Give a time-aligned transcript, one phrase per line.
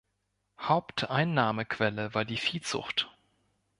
[0.59, 3.11] Haupteinnahmequelle war die Viehzucht.